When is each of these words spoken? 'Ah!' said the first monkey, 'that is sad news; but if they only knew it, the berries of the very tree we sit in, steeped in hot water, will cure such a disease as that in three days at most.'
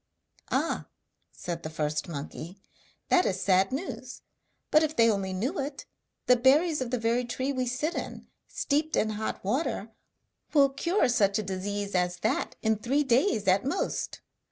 'Ah!' 0.49 0.87
said 1.31 1.61
the 1.61 1.69
first 1.69 2.07
monkey, 2.07 2.57
'that 3.09 3.23
is 3.23 3.39
sad 3.39 3.71
news; 3.71 4.23
but 4.71 4.81
if 4.81 4.95
they 4.95 5.11
only 5.11 5.31
knew 5.31 5.59
it, 5.59 5.85
the 6.25 6.35
berries 6.35 6.81
of 6.81 6.89
the 6.89 6.97
very 6.97 7.23
tree 7.23 7.53
we 7.53 7.67
sit 7.67 7.93
in, 7.93 8.25
steeped 8.47 8.95
in 8.95 9.11
hot 9.11 9.43
water, 9.45 9.91
will 10.55 10.69
cure 10.69 11.07
such 11.07 11.37
a 11.37 11.43
disease 11.43 11.93
as 11.93 12.17
that 12.21 12.55
in 12.63 12.77
three 12.77 13.03
days 13.03 13.47
at 13.47 13.63
most.' 13.63 14.21